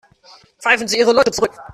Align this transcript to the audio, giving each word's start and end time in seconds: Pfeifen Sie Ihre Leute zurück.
Pfeifen 0.59 0.87
Sie 0.87 0.97
Ihre 0.97 1.13
Leute 1.13 1.29
zurück. 1.29 1.51